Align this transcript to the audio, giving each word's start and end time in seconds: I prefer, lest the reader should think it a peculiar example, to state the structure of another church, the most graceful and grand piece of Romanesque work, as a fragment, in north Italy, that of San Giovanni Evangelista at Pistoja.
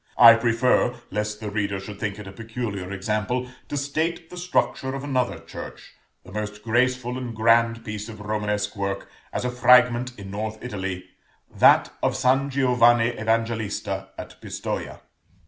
I 0.17 0.33
prefer, 0.33 0.95
lest 1.11 1.39
the 1.39 1.51
reader 1.51 1.79
should 1.79 1.99
think 1.99 2.17
it 2.17 2.25
a 2.25 2.31
peculiar 2.31 2.91
example, 2.91 3.47
to 3.69 3.77
state 3.77 4.31
the 4.31 4.35
structure 4.35 4.95
of 4.95 5.03
another 5.03 5.37
church, 5.37 5.93
the 6.23 6.31
most 6.31 6.63
graceful 6.63 7.19
and 7.19 7.35
grand 7.35 7.85
piece 7.85 8.09
of 8.09 8.19
Romanesque 8.19 8.75
work, 8.75 9.11
as 9.31 9.45
a 9.45 9.51
fragment, 9.51 10.17
in 10.17 10.31
north 10.31 10.57
Italy, 10.63 11.05
that 11.55 11.93
of 12.01 12.15
San 12.17 12.49
Giovanni 12.49 13.09
Evangelista 13.09 14.09
at 14.17 14.41
Pistoja. 14.41 15.01